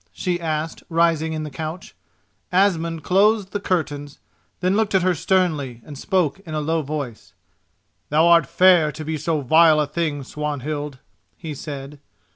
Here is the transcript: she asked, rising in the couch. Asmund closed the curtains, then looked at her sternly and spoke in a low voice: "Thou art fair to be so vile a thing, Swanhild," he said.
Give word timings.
she 0.13 0.41
asked, 0.41 0.81
rising 0.89 1.31
in 1.33 1.43
the 1.43 1.51
couch. 1.51 1.93
Asmund 2.51 3.03
closed 3.03 3.51
the 3.51 3.59
curtains, 3.59 4.17
then 4.59 4.75
looked 4.75 4.95
at 4.95 5.03
her 5.03 5.13
sternly 5.13 5.79
and 5.85 5.95
spoke 5.95 6.39
in 6.39 6.55
a 6.55 6.59
low 6.59 6.81
voice: 6.81 7.33
"Thou 8.09 8.25
art 8.25 8.47
fair 8.47 8.91
to 8.93 9.05
be 9.05 9.15
so 9.15 9.41
vile 9.41 9.79
a 9.79 9.85
thing, 9.85 10.23
Swanhild," 10.23 10.97
he 11.37 11.53
said. 11.53 11.99